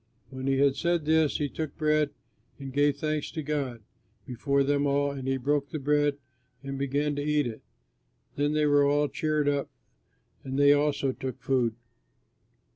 [0.31, 2.09] When he had said this, he took bread,
[2.57, 3.83] and gave thanks to God
[4.25, 6.17] before them all, and he broke the bread
[6.63, 7.61] and began to eat it.
[8.35, 9.69] Then they were all cheered up
[10.43, 11.75] and they also took food.